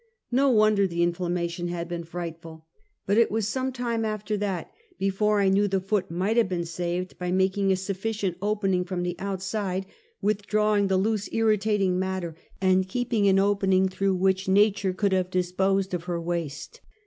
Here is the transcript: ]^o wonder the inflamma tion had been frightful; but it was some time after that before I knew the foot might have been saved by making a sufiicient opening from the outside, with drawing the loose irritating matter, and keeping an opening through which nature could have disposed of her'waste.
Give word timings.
]^o 0.33 0.51
wonder 0.51 0.87
the 0.87 1.03
inflamma 1.05 1.47
tion 1.47 1.67
had 1.67 1.87
been 1.87 2.03
frightful; 2.03 2.65
but 3.05 3.19
it 3.19 3.29
was 3.29 3.47
some 3.47 3.71
time 3.71 4.03
after 4.03 4.35
that 4.35 4.71
before 4.97 5.39
I 5.39 5.47
knew 5.49 5.67
the 5.67 5.79
foot 5.79 6.09
might 6.09 6.37
have 6.37 6.49
been 6.49 6.65
saved 6.65 7.19
by 7.19 7.31
making 7.31 7.71
a 7.71 7.75
sufiicient 7.75 8.33
opening 8.41 8.83
from 8.83 9.03
the 9.03 9.15
outside, 9.19 9.85
with 10.19 10.47
drawing 10.47 10.87
the 10.87 10.97
loose 10.97 11.29
irritating 11.31 11.99
matter, 11.99 12.35
and 12.59 12.89
keeping 12.89 13.27
an 13.27 13.37
opening 13.37 13.87
through 13.87 14.15
which 14.15 14.47
nature 14.47 14.91
could 14.93 15.11
have 15.11 15.29
disposed 15.29 15.93
of 15.93 16.05
her'waste. 16.05 16.81